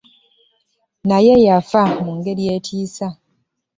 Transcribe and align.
Naye 1.07 1.33
yafa 1.47 1.81
mungeri 2.05 2.43
etiisa. 2.55 3.07